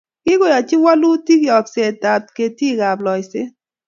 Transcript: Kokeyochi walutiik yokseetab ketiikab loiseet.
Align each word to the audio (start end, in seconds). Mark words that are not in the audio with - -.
Kokeyochi 0.25 0.75
walutiik 0.85 1.41
yokseetab 1.49 2.23
ketiikab 2.35 2.97
loiseet. 3.05 3.51